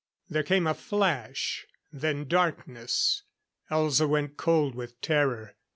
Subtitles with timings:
[0.29, 3.21] There came a flash; then darkness.
[3.69, 5.53] Elza went cold with terror.